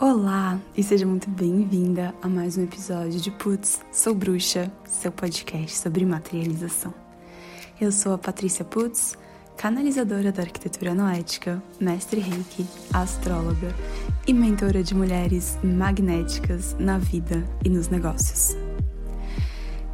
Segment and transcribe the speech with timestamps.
[0.00, 5.76] Olá e seja muito bem-vinda a mais um episódio de Putz, Sou Bruxa, seu podcast
[5.76, 6.94] sobre materialização.
[7.78, 9.18] Eu sou a Patrícia Putz,
[9.58, 13.74] canalizadora da arquitetura noética, mestre reiki, astróloga
[14.26, 18.56] e mentora de mulheres magnéticas na vida e nos negócios.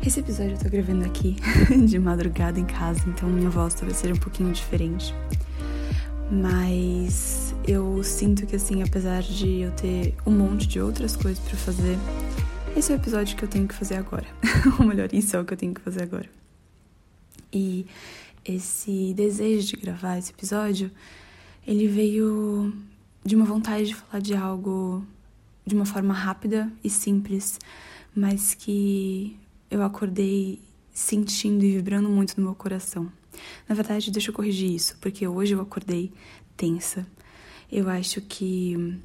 [0.06, 1.34] Esse episódio eu tô gravando aqui
[1.84, 5.12] de madrugada em casa, então minha voz talvez seja um pouquinho diferente.
[6.30, 11.56] Mas eu sinto que, assim, apesar de eu ter um monte de outras coisas para
[11.56, 11.98] fazer,
[12.76, 14.26] esse é o episódio que eu tenho que fazer agora.
[14.78, 16.28] Ou melhor, isso é o que eu tenho que fazer agora.
[17.52, 17.86] E
[18.44, 20.90] esse desejo de gravar esse episódio,
[21.66, 22.72] ele veio
[23.24, 25.04] de uma vontade de falar de algo
[25.66, 27.58] de uma forma rápida e simples,
[28.14, 29.36] mas que
[29.68, 30.60] eu acordei
[30.94, 33.10] sentindo e vibrando muito no meu coração.
[33.68, 36.12] Na verdade, deixa eu corrigir isso, porque hoje eu acordei
[36.56, 37.04] tensa.
[37.70, 38.98] Eu acho que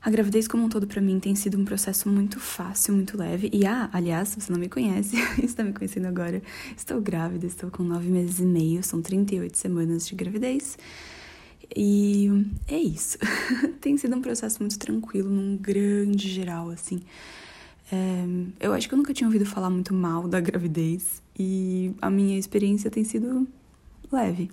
[0.00, 3.50] a gravidez como um todo para mim tem sido um processo muito fácil, muito leve.
[3.52, 6.42] E ah, aliás, você não me conhece, está me conhecendo agora,
[6.76, 10.78] estou grávida, estou com nove meses e meio, são 38 semanas de gravidez.
[11.76, 13.18] E é isso.
[13.80, 17.00] tem sido um processo muito tranquilo, num grande geral, assim.
[17.90, 18.24] É,
[18.60, 22.38] eu acho que eu nunca tinha ouvido falar muito mal da gravidez e a minha
[22.38, 23.48] experiência tem sido
[24.12, 24.50] leve.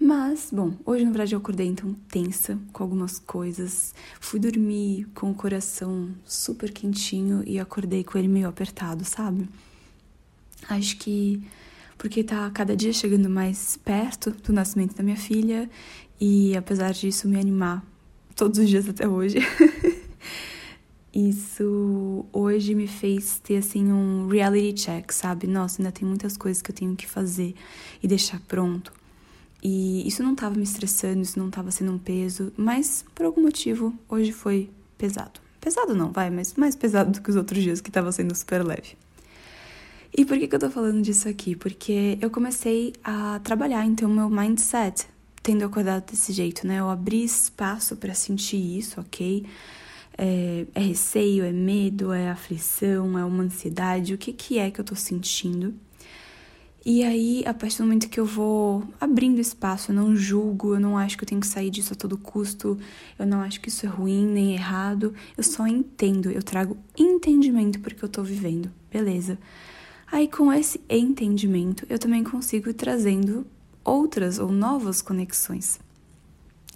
[0.00, 3.92] Mas, bom, hoje na verdade eu acordei então tensa com algumas coisas.
[4.20, 9.48] Fui dormir com o coração super quentinho e acordei com ele meio apertado, sabe?
[10.68, 11.42] Acho que
[11.96, 15.68] porque tá cada dia chegando mais perto do nascimento da minha filha
[16.20, 17.84] e apesar disso me animar
[18.36, 19.38] todos os dias até hoje.
[21.12, 25.48] isso hoje me fez ter assim um reality check, sabe?
[25.48, 27.56] Nossa, ainda tem muitas coisas que eu tenho que fazer
[28.00, 28.97] e deixar pronto.
[29.62, 33.42] E isso não estava me estressando, isso não estava sendo um peso, mas por algum
[33.42, 35.40] motivo hoje foi pesado.
[35.60, 38.64] Pesado não, vai, mas mais pesado do que os outros dias que estava sendo super
[38.64, 38.96] leve.
[40.16, 41.54] E por que, que eu tô falando disso aqui?
[41.54, 45.06] Porque eu comecei a trabalhar então o meu mindset,
[45.42, 46.80] tendo acordado desse jeito, né?
[46.80, 49.44] Eu abri espaço para sentir isso, ok?
[50.16, 54.80] É, é, receio, é medo, é aflição, é uma ansiedade, o que, que é que
[54.80, 55.74] eu tô sentindo.
[56.90, 60.80] E aí, a partir do momento que eu vou abrindo espaço, eu não julgo, eu
[60.80, 62.78] não acho que eu tenho que sair disso a todo custo,
[63.18, 67.78] eu não acho que isso é ruim nem errado, eu só entendo, eu trago entendimento
[67.80, 69.38] porque eu tô vivendo, beleza?
[70.10, 73.46] Aí, com esse entendimento, eu também consigo ir trazendo
[73.84, 75.78] outras ou novas conexões.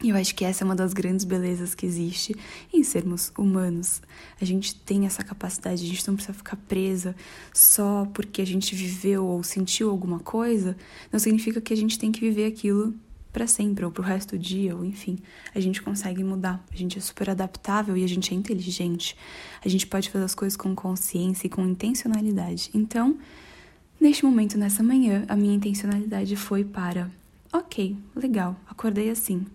[0.03, 2.35] E eu acho que essa é uma das grandes belezas que existe
[2.75, 4.03] em sermos humanos.
[4.41, 7.15] A gente tem essa capacidade, a gente não precisa ficar presa
[7.55, 10.77] só porque a gente viveu ou sentiu alguma coisa,
[11.13, 12.93] não significa que a gente tem que viver aquilo
[13.33, 15.19] para sempre ou pro resto do dia, ou enfim,
[15.55, 16.63] a gente consegue mudar.
[16.71, 19.17] A gente é super adaptável e a gente é inteligente.
[19.65, 22.71] A gente pode fazer as coisas com consciência e com intencionalidade.
[22.75, 23.17] Então,
[24.01, 27.09] neste momento, nessa manhã, a minha intencionalidade foi para,
[27.53, 29.47] OK, legal, acordei assim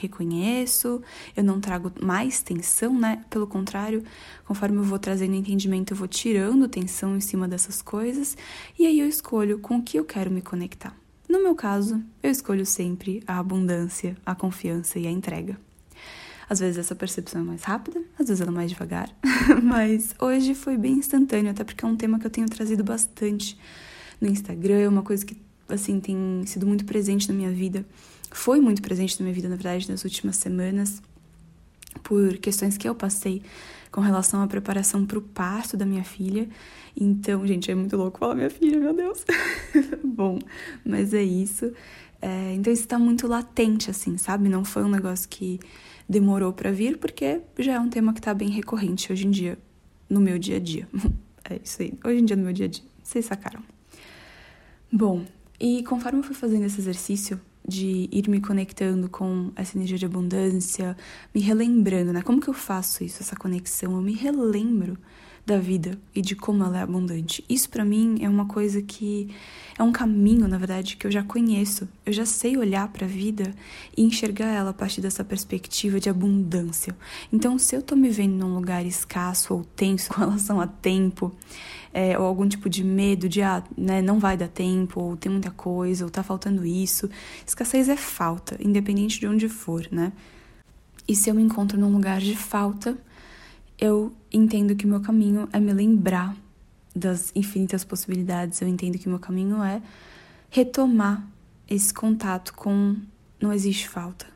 [0.00, 1.02] reconheço,
[1.36, 3.24] eu não trago mais tensão, né?
[3.28, 4.02] Pelo contrário,
[4.44, 8.36] conforme eu vou trazendo entendimento, eu vou tirando tensão em cima dessas coisas
[8.78, 10.94] e aí eu escolho com o que eu quero me conectar.
[11.28, 15.58] No meu caso, eu escolho sempre a abundância, a confiança e a entrega.
[16.48, 19.10] Às vezes essa percepção é mais rápida, às vezes ela é mais devagar,
[19.62, 23.58] mas hoje foi bem instantâneo, até porque é um tema que eu tenho trazido bastante
[24.20, 25.36] no Instagram, é uma coisa que
[25.68, 27.84] assim tem sido muito presente na minha vida
[28.30, 31.02] foi muito presente na minha vida, na verdade, nas últimas semanas,
[32.02, 33.42] por questões que eu passei
[33.90, 36.48] com relação à preparação para o parto da minha filha.
[36.94, 39.24] Então, gente, é muito louco falar minha filha, meu Deus.
[40.04, 40.38] Bom,
[40.84, 41.72] mas é isso.
[42.20, 44.48] É, então, isso está muito latente, assim, sabe?
[44.48, 45.60] Não foi um negócio que
[46.08, 49.58] demorou para vir, porque já é um tema que está bem recorrente hoje em dia,
[50.08, 50.88] no meu dia a dia.
[51.48, 52.82] É isso aí, hoje em dia no meu dia a dia.
[53.00, 53.62] Vocês sacaram.
[54.92, 55.24] Bom,
[55.60, 60.06] e conforme eu fui fazendo esse exercício de ir me conectando com essa energia de
[60.06, 60.96] abundância,
[61.34, 62.22] me relembrando, né?
[62.22, 63.92] Como que eu faço isso, essa conexão?
[63.92, 64.96] Eu me relembro
[65.46, 67.44] da vida e de como ela é abundante.
[67.48, 69.32] Isso para mim é uma coisa que
[69.78, 71.88] é um caminho, na verdade, que eu já conheço.
[72.04, 73.54] Eu já sei olhar para a vida
[73.96, 76.96] e enxergar ela a partir dessa perspectiva de abundância.
[77.32, 81.32] Então, se eu tô me vendo num lugar escasso ou tenso com relação a tempo,
[81.94, 85.30] é, ou algum tipo de medo de, ah, né, não vai dar tempo, ou tem
[85.30, 87.08] muita coisa, ou tá faltando isso,
[87.46, 90.12] escassez é falta, independente de onde for, né?
[91.08, 92.98] E se eu me encontro num lugar de falta,
[93.78, 96.36] eu entendo que meu caminho é me lembrar
[96.94, 98.60] das infinitas possibilidades.
[98.60, 99.82] Eu entendo que meu caminho é
[100.48, 101.26] retomar
[101.68, 102.96] esse contato com
[103.40, 104.26] não existe falta.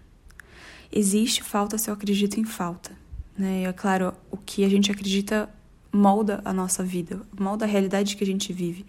[0.93, 2.93] Existe falta se eu acredito em falta.
[3.39, 3.63] né?
[3.63, 5.49] É claro, o que a gente acredita
[5.93, 8.85] molda a nossa vida, molda a realidade que a gente vive.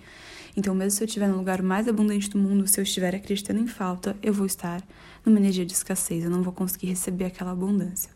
[0.56, 3.60] Então, mesmo se eu estiver no lugar mais abundante do mundo, se eu estiver acreditando
[3.60, 4.84] em falta, eu vou estar
[5.26, 8.10] numa energia de escassez, eu não vou conseguir receber aquela abundância.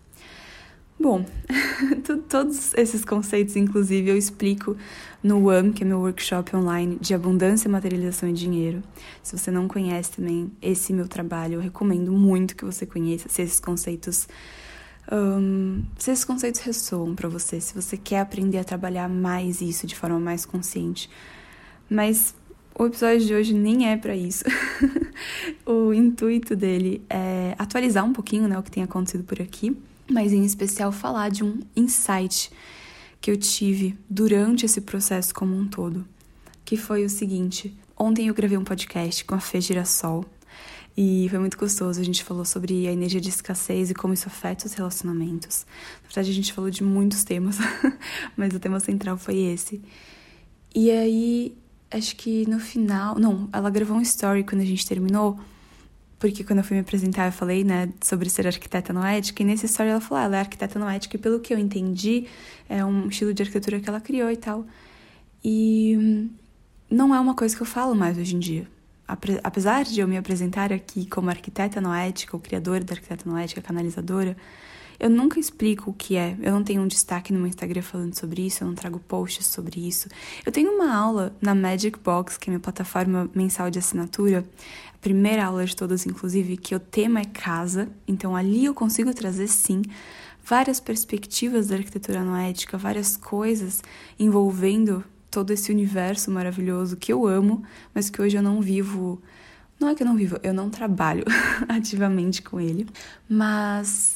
[0.98, 1.26] Bom,
[2.30, 4.78] todos esses conceitos, inclusive, eu explico
[5.22, 8.82] no WAM, que é meu workshop online de abundância, materialização e dinheiro.
[9.22, 13.42] Se você não conhece também esse meu trabalho, eu recomendo muito que você conheça se
[13.42, 14.26] esses conceitos.
[15.12, 19.86] Um, se esses conceitos ressoam para você, se você quer aprender a trabalhar mais isso
[19.86, 21.10] de forma mais consciente.
[21.90, 22.34] Mas
[22.74, 24.46] o episódio de hoje nem é para isso.
[25.68, 29.78] o intuito dele é atualizar um pouquinho né, o que tem acontecido por aqui
[30.10, 32.52] mas em especial falar de um insight
[33.20, 36.06] que eu tive durante esse processo como um todo,
[36.64, 40.26] que foi o seguinte: ontem eu gravei um podcast com a Fê Girassol
[40.98, 42.00] e foi muito gostoso.
[42.00, 45.66] A gente falou sobre a energia de escassez e como isso afeta os relacionamentos.
[46.02, 47.58] Na verdade, a gente falou de muitos temas,
[48.38, 49.82] mas o tema central foi esse.
[50.74, 51.58] E aí,
[51.92, 53.20] acho que no final.
[53.20, 55.38] Não, ela gravou um story quando a gente terminou
[56.26, 59.68] porque quando eu fui me apresentar, eu falei, né, sobre ser arquiteta noética, e nessa
[59.68, 62.26] história ela falou, ah, ela é arquiteta noética, e pelo que eu entendi,
[62.68, 64.66] é um estilo de arquitetura que ela criou e tal.
[65.44, 66.28] E
[66.90, 68.68] não é uma coisa que eu falo mais hoje em dia.
[69.44, 74.36] Apesar de eu me apresentar aqui como arquiteta noética, ou criadora da arquiteta noética, canalizadora,
[75.00, 76.38] eu nunca explico o que é.
[76.42, 79.46] Eu não tenho um destaque no meu Instagram falando sobre isso, eu não trago posts
[79.48, 80.08] sobre isso.
[80.46, 84.46] Eu tenho uma aula na Magic Box, que é minha plataforma mensal de assinatura,
[85.02, 89.48] primeira aula de todas, inclusive, que o tema é casa, então ali eu consigo trazer
[89.48, 89.84] sim
[90.44, 93.84] várias perspectivas da arquitetura noética, várias coisas
[94.18, 97.64] envolvendo todo esse universo maravilhoso que eu amo,
[97.94, 99.22] mas que hoje eu não vivo.
[99.80, 101.26] Não é que eu não vivo, eu não trabalho
[101.68, 102.88] ativamente com ele,
[103.28, 104.15] mas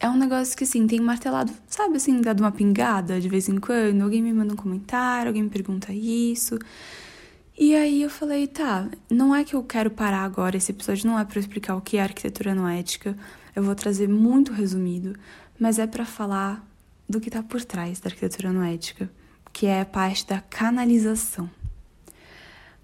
[0.00, 3.58] é um negócio que, assim, tem martelado, sabe, assim, dado uma pingada de vez em
[3.58, 4.02] quando.
[4.02, 6.58] Alguém me manda um comentário, alguém me pergunta isso.
[7.58, 11.18] E aí eu falei, tá, não é que eu quero parar agora, esse episódio não
[11.18, 13.18] é para explicar o que é arquitetura noética,
[13.56, 15.18] eu vou trazer muito resumido,
[15.58, 16.64] mas é para falar
[17.08, 19.10] do que tá por trás da arquitetura noética,
[19.52, 21.50] que é a parte da canalização.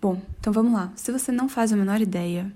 [0.02, 0.92] Bom, então vamos lá.
[0.96, 2.52] Se você não faz a menor ideia,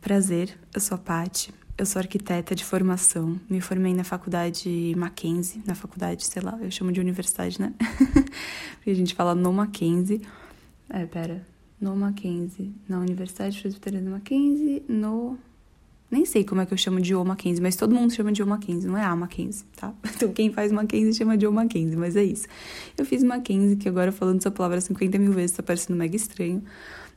[0.00, 5.62] prazer, eu sou a Paty, eu sou arquiteta de formação, me formei na faculdade Mackenzie,
[5.66, 7.74] na faculdade, sei lá, eu chamo de universidade, né?
[8.76, 10.22] Porque a gente fala no Mackenzie.
[10.88, 11.46] É, pera.
[11.78, 12.72] No Mackenzie.
[12.88, 15.38] Na Universidade Presbiteriana Mackenzie, no.
[16.10, 18.42] Nem sei como é que eu chamo de O Mackenzie, mas todo mundo chama de
[18.42, 19.92] O Mackenzie, não é A Mackenzie, tá?
[20.14, 22.46] Então quem faz Mackenzie chama de O Mackenzie, mas é isso.
[22.96, 26.62] Eu fiz Mackenzie, que agora falando essa palavra 50 mil vezes tá parecendo mega estranho.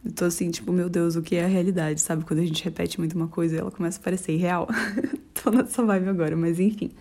[0.04, 2.24] Eu tô assim, tipo, meu Deus, o que é a realidade, sabe?
[2.24, 4.68] Quando a gente repete muito uma coisa ela começa a parecer irreal.
[5.34, 6.92] tô nessa vibe agora, mas enfim.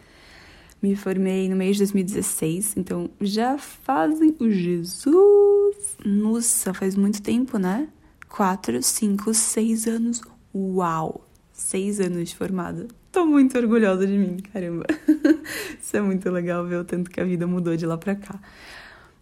[0.83, 5.59] Me formei no mês de 2016, então já fazem o Jesus
[6.05, 7.89] nossa, faz muito tempo, né?
[8.29, 10.21] Quatro, cinco, seis anos.
[10.55, 11.27] Uau!
[11.53, 12.87] Seis anos de formada.
[13.11, 14.87] Tô muito orgulhosa de mim, caramba.
[15.81, 18.41] Isso é muito legal ver o tanto que a vida mudou de lá pra cá.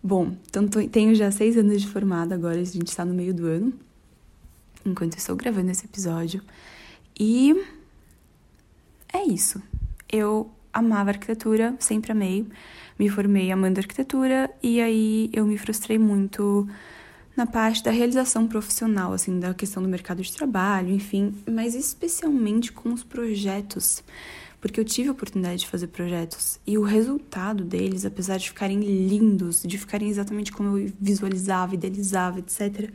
[0.02, 3.46] Bom, então tenho já seis anos de formada, agora a gente está no meio do
[3.46, 3.72] ano,
[4.84, 6.42] enquanto estou gravando esse episódio.
[7.18, 7.54] E
[9.12, 9.60] é isso.
[10.10, 12.46] Eu amava arquitetura, sempre amei
[12.98, 16.68] me formei amando arquitetura e aí eu me frustrei muito
[17.36, 22.72] na parte da realização profissional, assim, da questão do mercado de trabalho, enfim, mas especialmente
[22.72, 24.02] com os projetos,
[24.66, 28.80] porque eu tive a oportunidade de fazer projetos e o resultado deles, apesar de ficarem
[28.80, 32.90] lindos, de ficarem exatamente como eu visualizava, idealizava, etc.,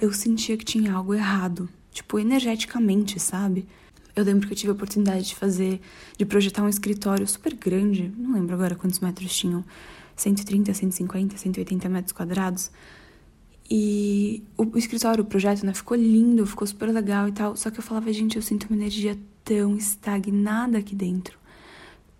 [0.00, 3.66] eu sentia que tinha algo errado, tipo, energeticamente, sabe?
[4.14, 5.80] Eu lembro que eu tive a oportunidade de fazer,
[6.16, 9.64] de projetar um escritório super grande, não lembro agora quantos metros tinham,
[10.14, 12.70] 130, 150, 180 metros quadrados.
[13.70, 17.56] E o escritório, o projeto, né, ficou lindo, ficou super legal e tal.
[17.56, 21.38] Só que eu falava, gente, eu sinto uma energia tão estagnada aqui dentro.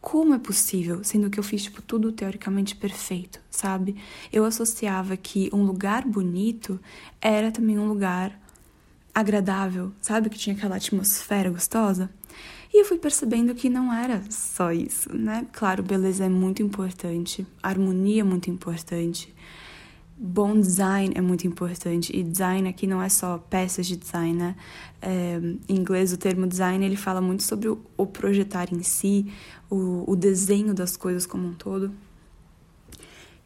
[0.01, 3.97] Como é possível, sendo que eu fiz tipo tudo teoricamente perfeito, sabe?
[4.33, 6.81] Eu associava que um lugar bonito
[7.21, 8.41] era também um lugar
[9.15, 10.31] agradável, sabe?
[10.31, 12.09] Que tinha aquela atmosfera gostosa.
[12.73, 15.47] E eu fui percebendo que não era só isso, né?
[15.53, 19.35] Claro, beleza é muito importante, harmonia é muito importante,
[20.19, 22.15] bom design é muito importante.
[22.15, 24.57] E design aqui não é só peças de design, né?
[25.01, 29.31] É, em inglês, o termo design ele fala muito sobre o, projetar em si,
[29.71, 31.93] o, o desenho das coisas como um todo.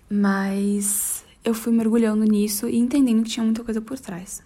[0.08, 4.42] Mas eu fui mergulhando nisso e entendendo que tinha muita coisa por trás.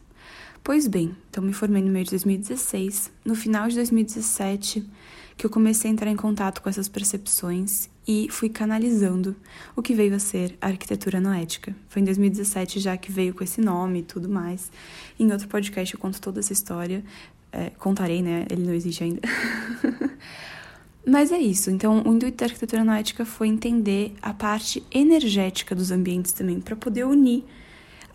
[0.65, 3.13] Pois bem, então me formei no meio de 2016.
[3.25, 4.85] No final de 2017,
[5.37, 9.37] que eu comecei a entrar em contato com essas percepções e fui canalizando
[9.75, 11.77] o que veio a ser a arquitetura noética.
[11.89, 14.71] Foi em 2017 já que veio com esse nome e tudo mais.
[15.19, 17.05] Em outro podcast eu conto toda essa história.
[17.53, 18.47] É, contarei, né?
[18.51, 19.21] Ele não existe ainda.
[21.07, 21.71] Mas é isso.
[21.71, 26.75] Então, o intuito da arquitetura noética foi entender a parte energética dos ambientes também, para
[26.75, 27.45] poder unir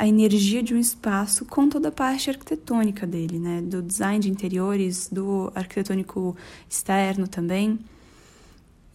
[0.02, 3.62] a energia de um espaço com toda a parte arquitetônica dele, né?
[3.62, 6.36] Do design de interiores, do arquitetônico
[6.68, 7.80] externo também.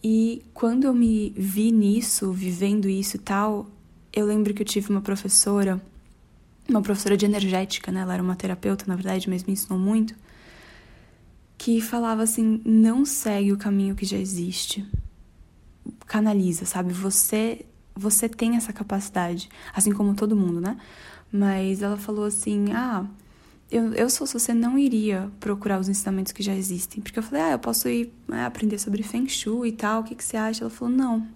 [0.03, 3.69] E quando eu me vi nisso, vivendo isso e tal,
[4.11, 5.81] eu lembro que eu tive uma professora,
[6.67, 8.01] uma professora de energética, né?
[8.01, 10.13] Ela era uma terapeuta, na verdade, mas me ensinou muito,
[11.57, 14.85] que falava assim: não segue o caminho que já existe.
[16.05, 16.91] Canaliza, sabe?
[16.91, 17.65] Você
[17.97, 20.77] você tem essa capacidade, assim como todo mundo, né?
[21.31, 23.05] Mas ela falou assim: ah,
[23.69, 27.01] eu, eu se você não iria procurar os ensinamentos que já existem.
[27.01, 30.03] Porque eu falei: ah, eu posso ir né, aprender sobre Feng Shui e tal, o
[30.03, 30.63] que, que você acha?
[30.63, 31.27] Ela falou: não.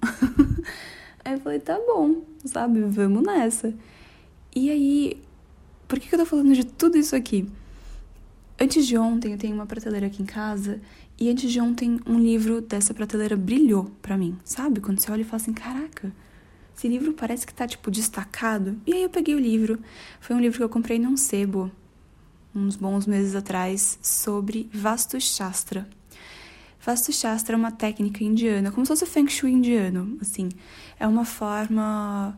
[1.24, 2.82] aí eu falei: tá bom, sabe?
[2.82, 3.74] Vamos nessa.
[4.56, 5.22] E aí,
[5.88, 7.48] por que, que eu tô falando de tudo isso aqui?
[8.60, 10.80] Antes de ontem, eu tenho uma prateleira aqui em casa
[11.20, 14.80] e antes de ontem, um livro dessa prateleira brilhou para mim, sabe?
[14.80, 16.12] Quando você olha e fala assim: caraca
[16.82, 18.82] esse livro parece que tá, tipo, destacado.
[18.88, 19.80] E aí eu peguei o livro.
[20.20, 21.72] Foi um livro que eu comprei num sebo,
[22.56, 25.88] uns bons meses atrás, sobre Vastu Shastra.
[26.84, 30.50] Vastu Shastra é uma técnica indiana, como se fosse o Feng Shui indiano, assim.
[31.00, 32.36] É uma forma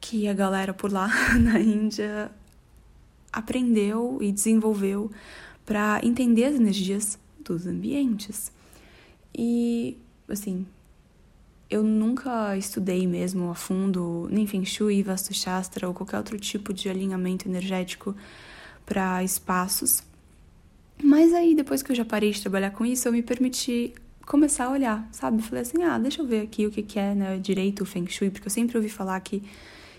[0.00, 2.30] que a galera por lá na Índia
[3.32, 5.10] aprendeu e desenvolveu
[5.64, 8.52] para entender as energias dos ambientes.
[9.36, 10.64] E, assim,
[11.68, 16.72] eu nunca estudei mesmo a fundo nem Feng Shui, Vastu Shastra ou qualquer outro tipo
[16.72, 18.14] de alinhamento energético
[18.84, 20.02] para espaços.
[21.02, 23.92] Mas aí, depois que eu já parei de trabalhar com isso, eu me permiti
[24.24, 25.42] começar a olhar, sabe?
[25.42, 28.08] Falei assim, ah, deixa eu ver aqui o que, que é né, direito o Feng
[28.08, 29.42] Shui, porque eu sempre ouvi falar que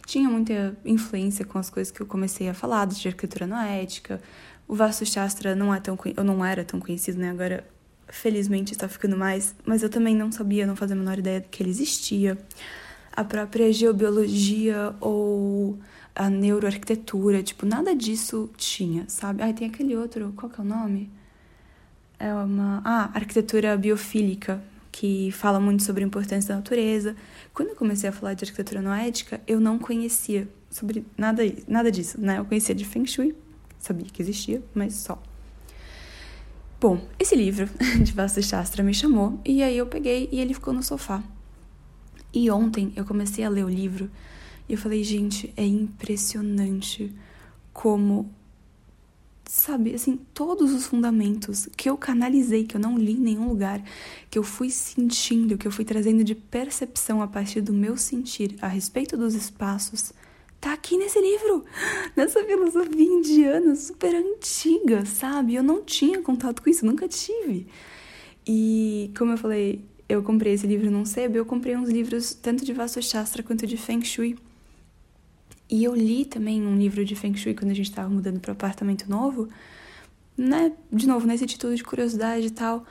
[0.05, 4.21] tinha muita influência com as coisas que eu comecei a falar, de arquitetura noética.
[4.67, 7.29] O Vastu Shastra não é tão, não era tão conhecido, né?
[7.29, 7.65] Agora
[8.07, 11.47] felizmente está ficando mais, mas eu também não sabia, não fazia a menor ideia de
[11.47, 12.37] que ele existia.
[13.11, 15.77] A própria geobiologia ou
[16.15, 19.43] a neuroarquitetura, tipo, nada disso tinha, sabe?
[19.43, 21.09] Ah, tem aquele outro, qual que é o nome?
[22.19, 22.81] É uma.
[22.83, 24.61] Ah, arquitetura biofílica,
[24.91, 27.15] que fala muito sobre a importância da natureza.
[27.53, 32.19] Quando eu comecei a falar de arquitetura noética, eu não conhecia sobre nada, nada disso,
[32.19, 32.39] né?
[32.39, 33.35] Eu conhecia de Feng Shui,
[33.79, 35.21] sabia que existia, mas só.
[36.79, 37.67] Bom, esse livro
[38.03, 41.23] de Vastu Shastra me chamou e aí eu peguei e ele ficou no sofá.
[42.31, 44.11] E ontem eu comecei a ler o livro
[44.69, 47.11] e eu falei, gente, é impressionante
[47.73, 48.29] como
[49.43, 53.81] sabe, assim, todos os fundamentos que eu canalizei, que eu não li em nenhum lugar,
[54.29, 58.55] que eu fui sentindo, que eu fui trazendo de percepção a partir do meu sentir
[58.61, 60.13] a respeito dos espaços,
[60.59, 61.63] tá aqui nesse livro,
[62.15, 65.55] nessa filosofia indiana super antiga, sabe?
[65.55, 67.67] Eu não tinha contato com isso, nunca tive.
[68.45, 72.63] E como eu falei, eu comprei esse livro num sebo, eu comprei uns livros tanto
[72.63, 74.37] de Vastu Shastra quanto de Feng Shui.
[75.69, 78.53] E eu li também um livro de Feng Shui quando a gente estava mudando para
[78.53, 79.49] apartamento novo,
[80.37, 80.71] né?
[80.91, 82.85] De novo, nesse título de curiosidade e tal.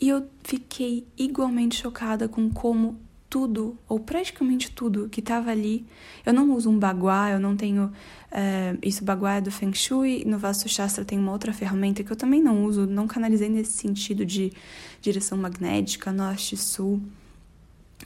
[0.00, 5.86] E eu fiquei igualmente chocada com como tudo, ou praticamente tudo que estava ali.
[6.24, 7.92] Eu não uso um baguá, eu não tenho.
[8.30, 10.24] É, isso, baguá é do Feng Shui.
[10.26, 13.72] No Vastu Shastra tem uma outra ferramenta que eu também não uso, não canalizei nesse
[13.72, 14.52] sentido de
[15.00, 17.00] direção magnética, norte-sul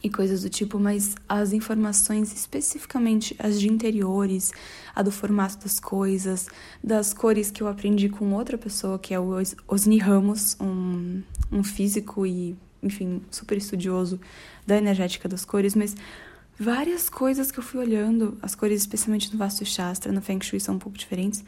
[0.03, 4.51] e coisas do tipo, mas as informações, especificamente as de interiores,
[4.95, 6.49] a do formato das coisas,
[6.83, 9.33] das cores que eu aprendi com outra pessoa, que é o
[9.69, 14.21] Osni Ramos, um, um físico e enfim, super estudioso
[14.67, 15.95] da energética das cores, mas
[16.59, 20.61] várias coisas que eu fui olhando, as cores especialmente no Vastu Shastra, no Feng Shui
[20.61, 21.45] são um pouco diferentes.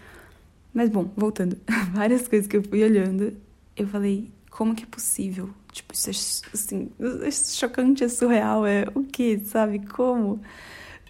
[0.73, 1.57] Mas bom, voltando,
[1.93, 3.37] várias coisas que eu fui olhando,
[3.77, 5.51] eu falei, como que é possível?
[5.73, 6.91] Tipo, isso é, assim,
[7.23, 9.85] é chocante, é surreal, é o que, sabe?
[9.87, 10.41] Como?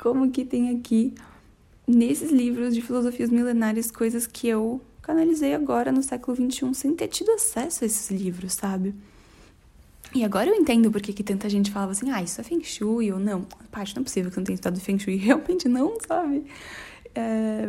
[0.00, 1.14] Como que tem aqui,
[1.86, 7.08] nesses livros de filosofias milenares, coisas que eu canalizei agora no século XXI sem ter
[7.08, 8.94] tido acesso a esses livros, sabe?
[10.14, 13.10] E agora eu entendo porque que tanta gente falava assim, ah, isso é Feng Shui
[13.10, 13.42] ou não.
[13.72, 15.16] Paty, não é possível que eu não tenha estudado Feng Shui.
[15.18, 16.44] Realmente não, sabe?
[17.14, 17.68] É...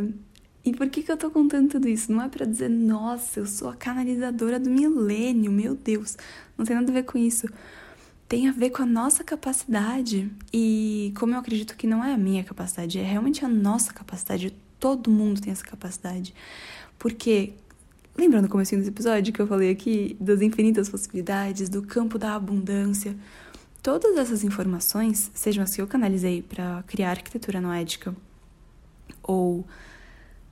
[0.63, 2.11] E por que, que eu tô contando tudo isso?
[2.11, 6.17] Não é para dizer, nossa, eu sou a canalizadora do milênio, meu Deus.
[6.57, 7.47] Não tem nada a ver com isso.
[8.27, 10.31] Tem a ver com a nossa capacidade.
[10.51, 14.55] E como eu acredito que não é a minha capacidade, é realmente a nossa capacidade.
[14.79, 16.33] Todo mundo tem essa capacidade.
[16.97, 17.53] Porque,
[18.17, 22.35] lembrando no começo desse episódio que eu falei aqui das infinitas possibilidades, do campo da
[22.35, 23.15] abundância,
[23.83, 28.15] todas essas informações, sejam as que eu canalizei para criar arquitetura noédica,
[29.21, 29.65] ou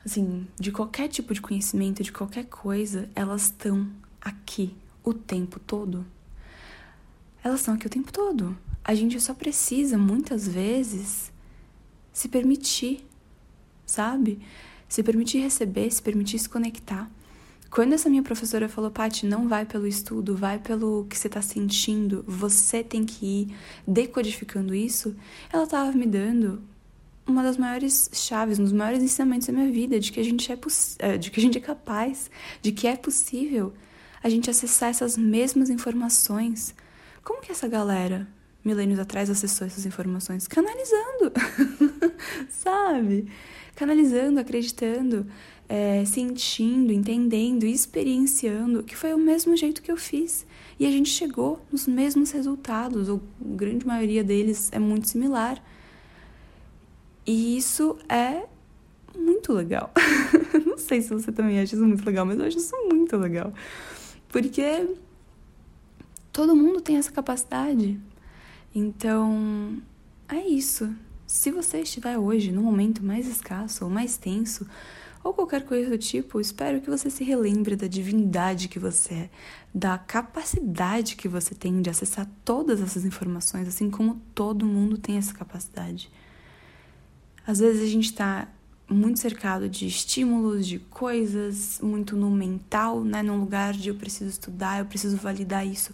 [0.05, 3.88] assim, de qualquer tipo de conhecimento, de qualquer coisa, elas estão
[4.22, 6.05] aqui o tempo todo.
[7.43, 8.58] Elas estão aqui o tempo todo.
[8.84, 11.32] A gente só precisa, muitas vezes,
[12.12, 13.05] se permitir,
[13.86, 14.39] sabe?
[14.88, 17.10] Se permitir receber, se permitir se conectar.
[17.74, 21.42] Quando essa minha professora falou, Paty, não vai pelo estudo, vai pelo que você está
[21.42, 23.56] sentindo, você tem que ir
[23.88, 25.15] decodificando isso,
[25.51, 26.62] ela estava me dando
[27.25, 30.51] uma das maiores chaves, um dos maiores ensinamentos da minha vida, de que a gente
[30.51, 30.58] é,
[31.00, 32.30] é de que a gente é capaz,
[32.62, 33.74] de que é possível
[34.22, 36.75] a gente acessar essas mesmas informações.
[37.24, 38.27] Como que essa galera,
[38.63, 40.48] milênios atrás, acessou essas informações?
[40.48, 41.32] Canalizando,
[42.51, 43.32] sabe?
[43.75, 45.25] Canalizando, acreditando,
[45.74, 50.46] é, sentindo, entendendo, experienciando, que foi o mesmo jeito que eu fiz.
[50.80, 55.60] E a gente chegou nos mesmos resultados, ou a grande maioria deles é muito similar.
[57.25, 58.46] E isso é
[59.18, 59.92] muito legal.
[60.63, 63.51] Não sei se você também acha isso muito legal, mas eu acho isso muito legal.
[64.27, 64.88] Porque
[66.32, 68.00] todo mundo tem essa capacidade.
[68.75, 69.82] Então,
[70.30, 70.94] é isso.
[71.25, 74.68] Se você estiver hoje num momento mais escasso ou mais tenso,
[75.24, 79.30] ou qualquer coisa do tipo, espero que você se relembre da divindade que você é,
[79.74, 85.18] da capacidade que você tem de acessar todas essas informações, assim como todo mundo tem
[85.18, 86.12] essa capacidade.
[87.48, 88.48] Às vezes a gente está
[88.89, 93.24] muito cercado de estímulos, de coisas, muito no mental, né?
[93.24, 95.94] Num lugar de eu preciso estudar, eu preciso validar isso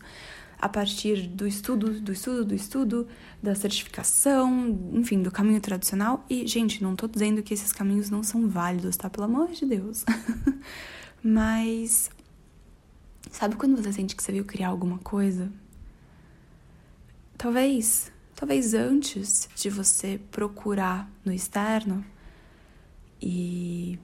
[0.59, 3.07] a partir do estudo, do estudo, do estudo,
[3.41, 6.25] da certificação, enfim, do caminho tradicional.
[6.29, 9.09] E, gente, não tô dizendo que esses caminhos não são válidos, tá?
[9.09, 10.03] Pelo amor de Deus.
[11.23, 12.09] Mas.
[13.31, 15.51] Sabe quando você sente que você veio criar alguma coisa?
[17.37, 22.05] Talvez Talvez antes de você procurar no externo
[23.21, 23.99] e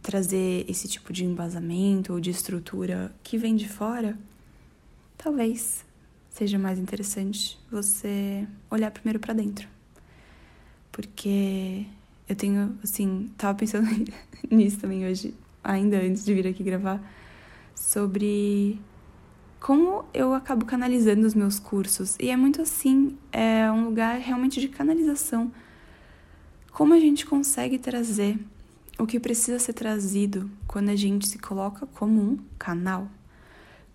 [0.00, 4.16] trazer esse tipo de embasamento ou de estrutura que vem de fora,
[5.18, 5.83] talvez
[6.34, 9.68] seja mais interessante você olhar primeiro para dentro.
[10.90, 11.86] Porque
[12.28, 13.88] eu tenho, assim, tava pensando
[14.50, 17.00] nisso também hoje, ainda antes de vir aqui gravar,
[17.72, 18.80] sobre
[19.60, 22.16] como eu acabo canalizando os meus cursos.
[22.18, 25.52] E é muito assim, é um lugar realmente de canalização.
[26.72, 28.36] Como a gente consegue trazer
[28.98, 33.08] o que precisa ser trazido quando a gente se coloca como um canal.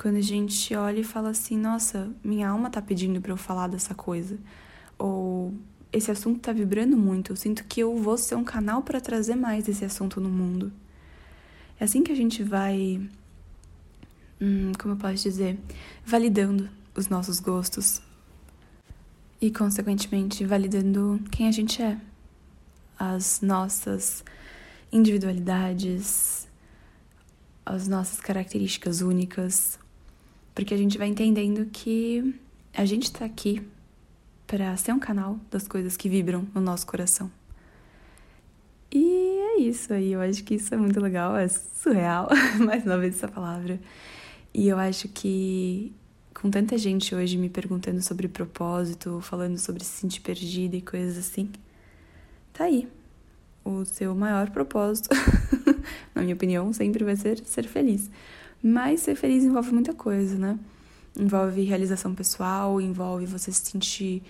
[0.02, 3.68] Quando a gente olha e fala assim, nossa, minha alma tá pedindo para eu falar
[3.68, 4.40] dessa coisa.
[4.98, 5.54] Ou
[5.92, 9.36] esse assunto tá vibrando muito, eu sinto que eu vou ser um canal para trazer
[9.36, 10.72] mais esse assunto no mundo.
[11.78, 13.02] É assim que a gente vai
[14.40, 15.60] hum, como eu posso dizer,
[16.06, 18.02] validando os nossos gostos
[19.42, 22.00] e, consequentemente, validando quem a gente é,
[22.98, 24.24] as nossas
[24.92, 26.48] individualidades,
[27.66, 29.78] as nossas características únicas,
[30.60, 32.36] porque a gente vai entendendo que
[32.74, 33.66] a gente está aqui
[34.46, 37.32] para ser um canal das coisas que vibram no nosso coração.
[38.92, 42.28] E é isso aí, eu acho que isso é muito legal, é surreal,
[42.60, 43.80] mais uma vez essa palavra.
[44.54, 45.94] E eu acho que
[46.34, 51.18] com tanta gente hoje me perguntando sobre propósito, falando sobre se sentir perdida e coisas
[51.18, 51.50] assim,
[52.52, 52.86] tá aí.
[53.64, 55.08] O seu maior propósito,
[56.14, 58.12] na minha opinião, sempre vai ser ser feliz.
[58.62, 60.60] Mas ser feliz envolve muita coisa, né?
[61.18, 64.22] Envolve realização pessoal, envolve você se sentir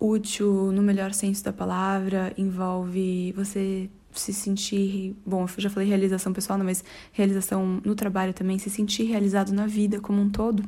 [0.00, 6.32] útil no melhor senso da palavra, envolve você se sentir, bom, eu já falei realização
[6.32, 10.62] pessoal, não, mas realização no trabalho também, se sentir realizado na vida como um todo,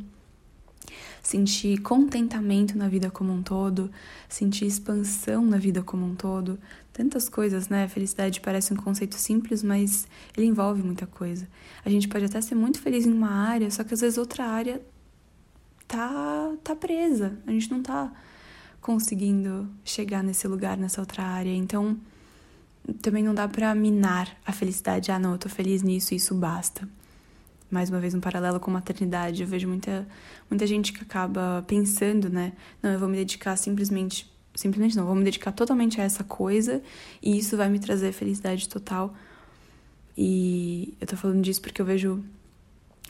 [1.26, 3.90] sentir contentamento na vida como um todo,
[4.28, 6.56] sentir expansão na vida como um todo,
[6.92, 7.88] tantas coisas, né?
[7.88, 11.48] Felicidade parece um conceito simples, mas ele envolve muita coisa.
[11.84, 14.44] A gente pode até ser muito feliz em uma área, só que às vezes outra
[14.44, 14.80] área
[15.88, 18.12] tá tá presa, a gente não tá
[18.80, 21.52] conseguindo chegar nesse lugar, nessa outra área.
[21.52, 21.98] Então,
[23.02, 25.10] também não dá para minar a felicidade.
[25.10, 26.88] Ah, não, eu tô feliz nisso isso basta.
[27.70, 29.42] Mais uma vez, um paralelo com maternidade.
[29.42, 30.06] Eu vejo muita,
[30.50, 32.52] muita gente que acaba pensando, né?
[32.82, 34.30] Não, eu vou me dedicar simplesmente.
[34.54, 36.82] Simplesmente não, vou me dedicar totalmente a essa coisa
[37.22, 39.14] e isso vai me trazer felicidade total.
[40.16, 42.24] E eu tô falando disso porque eu vejo.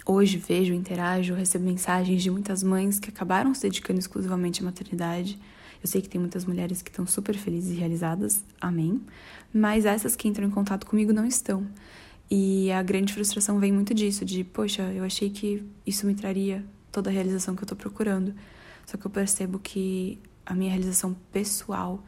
[0.04, 5.36] Hoje vejo, interajo, recebo mensagens de muitas mães que acabaram se dedicando exclusivamente à maternidade
[5.82, 9.00] eu sei que tem muitas mulheres que estão super felizes e realizadas, amém.
[9.52, 11.66] Mas essas que entram em contato comigo não estão.
[12.30, 16.64] E a grande frustração vem muito disso, de, poxa, eu achei que isso me traria
[16.90, 18.34] toda a realização que eu tô procurando.
[18.84, 22.02] Só que eu percebo que a minha realização pessoal,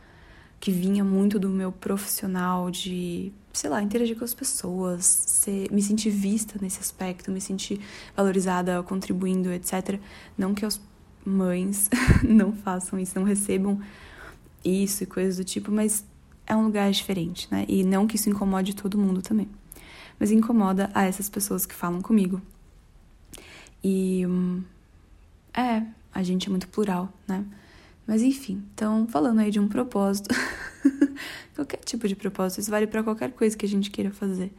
[0.59, 5.81] que vinha muito do meu profissional, de, sei lá, interagir com as pessoas, ser, me
[5.81, 7.81] sentir vista nesse aspecto, me sentir
[8.17, 10.01] valorizada, contribuindo, etc.
[10.37, 10.81] Não que as
[11.25, 11.89] mães
[12.29, 13.81] não façam isso, não recebam
[14.65, 16.05] isso e coisas do tipo, mas
[16.45, 17.65] é um lugar diferente, né?
[17.69, 19.49] E não que isso incomode todo mundo também
[20.19, 22.41] mas incomoda a essas pessoas que falam comigo.
[23.83, 24.63] E hum,
[25.55, 27.45] é, a gente é muito plural, né?
[28.07, 30.35] Mas enfim, então falando aí de um propósito,
[31.55, 34.53] qualquer tipo de propósito, isso vale para qualquer coisa que a gente queira fazer.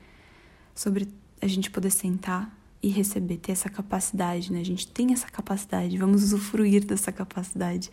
[0.76, 1.08] Sobre
[1.42, 4.62] a gente poder sentar e receber, ter essa capacidade, né?
[4.62, 7.92] A gente tem essa capacidade, vamos usufruir dessa capacidade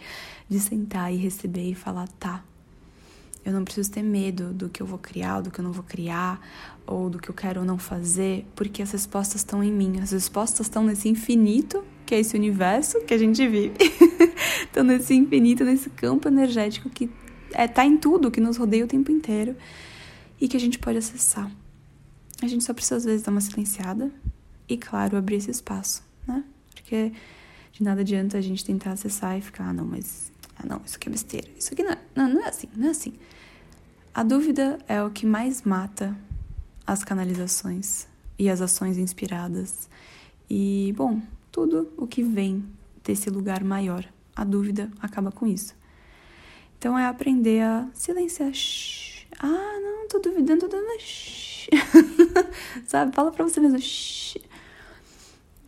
[0.49, 2.45] de sentar e receber e falar, tá,
[3.47, 5.85] eu não preciso ter medo do que eu vou criar, do que eu não vou
[5.85, 6.41] criar,
[6.85, 10.01] ou do que eu quero ou não fazer, porque as respostas estão em mim.
[10.03, 13.77] As respostas estão nesse infinito, que é esse universo que a gente vive.
[14.67, 17.09] estão nesse infinito, nesse campo energético que
[17.53, 19.55] é, tá em tudo, que nos rodeia o tempo inteiro
[20.41, 21.49] e que a gente pode acessar.
[22.43, 24.11] A gente só precisa às vezes dar uma silenciada
[24.69, 26.43] e, claro, abrir esse espaço, né?
[26.75, 27.13] Porque
[27.71, 30.97] de nada adianta a gente tentar acessar e ficar, ah, não, mas ah, não, isso
[30.97, 31.47] aqui é besteira.
[31.57, 33.15] Isso aqui não é, não, não é assim, não é assim.
[34.17, 36.17] A dúvida é o que mais mata
[36.87, 39.91] as canalizações e as ações inspiradas.
[40.49, 41.21] E, bom,
[41.53, 42.65] tudo o que vem
[43.05, 44.07] desse lugar maior.
[44.35, 45.75] A dúvida acaba com isso.
[46.79, 48.55] Então é aprender a silenciar.
[48.55, 49.27] Shhh.
[49.39, 50.87] Ah, não, tô duvidando, tô dando.
[52.89, 53.15] Sabe?
[53.15, 53.79] Fala pra você mesmo.
[53.79, 54.39] Shhh.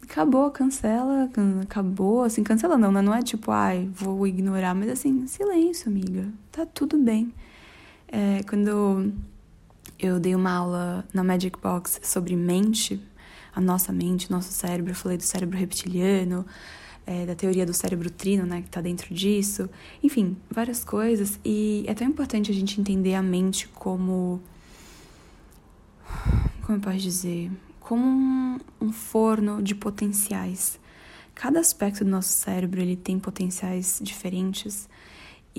[0.04, 1.30] Acabou, cancela,
[1.60, 3.02] acabou, assim, cancela não, né?
[3.02, 6.32] Não é tipo, ai, vou ignorar, mas assim, silêncio, amiga.
[6.50, 7.30] Tá tudo bem.
[8.10, 9.12] É, quando
[9.98, 13.00] eu dei uma aula na Magic Box sobre mente,
[13.54, 16.46] a nossa mente, nosso cérebro, eu falei do cérebro reptiliano,
[17.06, 19.68] é, da teoria do cérebro trino, né, que tá dentro disso,
[20.02, 21.38] enfim, várias coisas.
[21.44, 24.40] E é tão importante a gente entender a mente como.
[26.62, 27.50] Como eu posso dizer?
[27.80, 30.78] Como um, um forno de potenciais.
[31.34, 34.88] Cada aspecto do nosso cérebro ele tem potenciais diferentes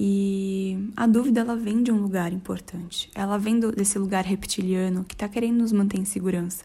[0.02, 3.12] e a dúvida ela vem de um lugar importante.
[3.14, 6.64] Ela vem do, desse lugar reptiliano que está querendo nos manter em segurança.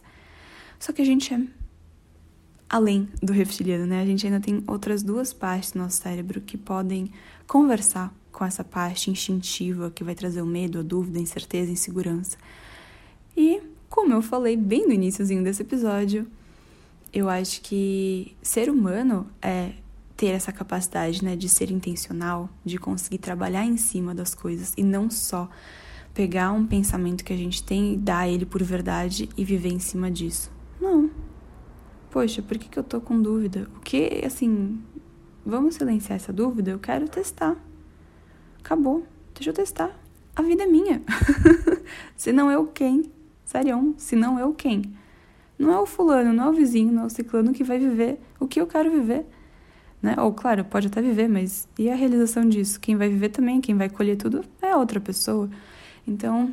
[0.78, 1.40] Só que a gente é
[2.68, 4.00] além do reptiliano, né?
[4.00, 7.10] A gente ainda tem outras duas partes do nosso cérebro que podem
[7.44, 11.72] conversar com essa parte instintiva que vai trazer o medo, a dúvida, a incerteza, a
[11.72, 12.38] insegurança.
[13.36, 16.24] E, como eu falei bem no iníciozinho desse episódio,
[17.12, 19.72] eu acho que ser humano é
[20.16, 24.84] ter essa capacidade, né, de ser intencional, de conseguir trabalhar em cima das coisas e
[24.84, 25.48] não só
[26.12, 29.80] pegar um pensamento que a gente tem e dar ele por verdade e viver em
[29.80, 30.50] cima disso.
[30.80, 31.10] Não.
[32.10, 33.68] Poxa, por que, que eu tô com dúvida?
[33.76, 34.80] O que, assim,
[35.44, 36.70] vamos silenciar essa dúvida?
[36.70, 37.56] Eu quero testar.
[38.60, 39.04] Acabou.
[39.34, 39.90] Deixa eu testar.
[40.36, 41.02] A vida é minha.
[42.16, 43.10] se não eu quem?
[43.44, 44.94] Sério, se não eu quem?
[45.58, 48.20] Não é o fulano, não é o vizinho, não é o ciclano que vai viver
[48.38, 49.26] o que eu quero viver
[50.04, 50.14] né?
[50.18, 52.78] Ou, claro, pode até viver, mas e a realização disso?
[52.78, 55.48] Quem vai viver também, quem vai colher tudo é outra pessoa.
[56.06, 56.52] Então,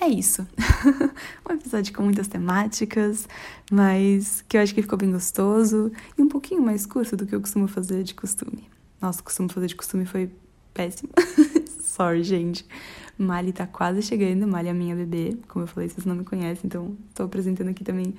[0.00, 0.46] é isso.
[1.50, 3.28] um episódio com muitas temáticas,
[3.68, 7.34] mas que eu acho que ficou bem gostoso e um pouquinho mais curto do que
[7.34, 8.70] eu costumo fazer de costume.
[9.00, 10.30] Nossa, o costume fazer de costume foi
[10.72, 11.10] péssimo.
[11.82, 12.64] Sorry, gente.
[13.18, 15.36] Mali tá quase chegando, Mali é a minha bebê.
[15.48, 18.14] Como eu falei, vocês não me conhecem, então tô apresentando aqui também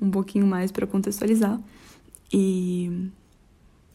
[0.00, 1.60] um pouquinho mais para contextualizar.
[2.32, 3.10] E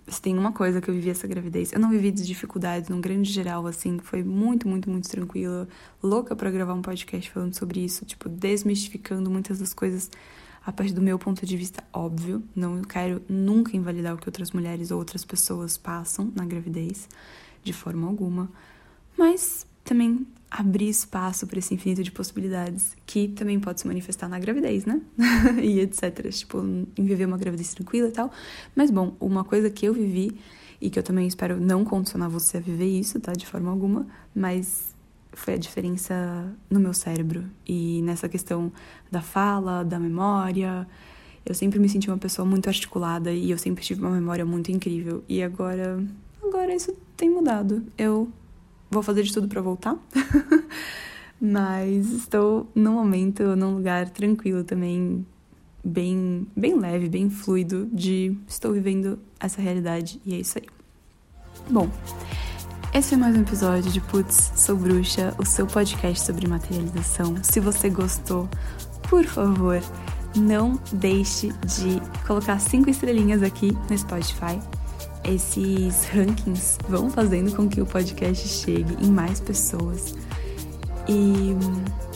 [0.08, 3.00] se tem uma coisa que eu vivi essa gravidez, eu não vivi de dificuldades num
[3.00, 5.68] grande geral, assim, foi muito, muito, muito tranquila,
[6.02, 10.10] louca para gravar um podcast falando sobre isso, tipo, desmistificando muitas das coisas
[10.66, 12.42] a partir do meu ponto de vista, óbvio.
[12.56, 17.10] Não quero nunca invalidar o que outras mulheres ou outras pessoas passam na gravidez,
[17.64, 18.50] de forma alguma,
[19.18, 24.38] mas também abrir espaço para esse infinito de possibilidades que também pode se manifestar na
[24.38, 25.02] gravidez, né?
[25.62, 26.30] e etc.
[26.30, 28.32] Tipo, em viver uma gravidez tranquila e tal.
[28.76, 30.38] Mas bom, uma coisa que eu vivi
[30.80, 33.34] e que eu também espero não condicionar você a viver isso, tá?
[33.34, 34.94] De forma alguma, mas
[35.32, 38.72] foi a diferença no meu cérebro e nessa questão
[39.12, 40.88] da fala, da memória.
[41.44, 44.72] Eu sempre me senti uma pessoa muito articulada e eu sempre tive uma memória muito
[44.72, 45.24] incrível.
[45.28, 46.04] E agora,
[46.44, 47.84] agora isso tem mudado.
[47.98, 48.32] Eu
[48.94, 49.98] vou fazer de tudo para voltar.
[51.42, 55.26] Mas estou no momento num lugar tranquilo também,
[55.84, 60.66] bem, bem leve, bem fluido de estou vivendo essa realidade e é isso aí.
[61.70, 61.90] Bom,
[62.94, 67.36] esse é mais um episódio de Putz, Sou Bruxa, o seu podcast sobre materialização.
[67.44, 68.48] Se você gostou,
[69.10, 69.82] por favor,
[70.36, 74.60] não deixe de colocar cinco estrelinhas aqui no Spotify.
[75.24, 80.16] Esses rankings vão fazendo com que o podcast chegue em mais pessoas.
[81.08, 81.56] E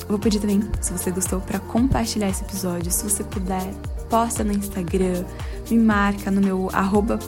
[0.07, 2.91] vou pedir também, se você gostou, para compartilhar esse episódio.
[2.91, 3.73] Se você puder,
[4.09, 5.23] posta no Instagram,
[5.69, 6.69] me marca no meu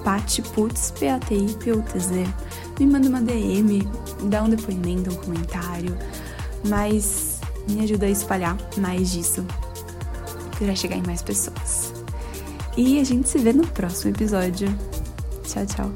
[0.04, 2.26] patiputz, P-A-T-I-P-U-T-Z.
[2.80, 3.88] Me manda uma DM,
[4.24, 5.98] dá um depoimento, um comentário.
[6.68, 7.40] Mas
[7.70, 9.46] me ajuda a espalhar mais disso
[10.58, 11.94] para chegar em mais pessoas.
[12.78, 14.68] E a gente se vê no próximo episódio.
[15.50, 15.90] 瞧瞧